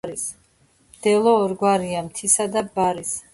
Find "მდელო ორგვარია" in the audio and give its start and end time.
0.93-2.01